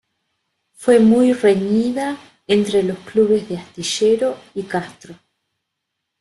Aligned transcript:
Fue 0.73 0.97
muy 0.99 1.31
reñida 1.31 2.17
entre 2.47 2.81
los 2.81 2.97
clubes 3.01 3.47
de 3.47 3.57
Astillero 3.59 4.35
y 4.55 4.63
Castro. 4.63 5.13